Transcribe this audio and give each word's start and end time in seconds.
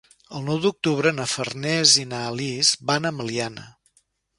El 0.37 0.47
nou 0.47 0.61
d'octubre 0.63 1.11
na 1.19 1.29
Farners 1.35 1.95
i 2.07 2.09
na 2.15 2.25
Lis 2.41 2.77
van 2.93 3.11
a 3.13 3.17
Meliana. 3.23 3.73